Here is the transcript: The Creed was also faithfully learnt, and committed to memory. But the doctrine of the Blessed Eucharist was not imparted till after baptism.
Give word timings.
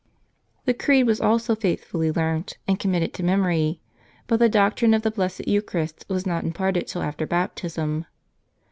The 0.65 0.73
Creed 0.73 1.05
was 1.05 1.21
also 1.21 1.53
faithfully 1.53 2.11
learnt, 2.11 2.57
and 2.67 2.79
committed 2.79 3.13
to 3.13 3.23
memory. 3.23 3.81
But 4.25 4.37
the 4.37 4.49
doctrine 4.49 4.95
of 4.95 5.03
the 5.03 5.11
Blessed 5.11 5.47
Eucharist 5.47 6.05
was 6.09 6.25
not 6.25 6.43
imparted 6.43 6.87
till 6.87 7.03
after 7.03 7.27
baptism. 7.27 8.07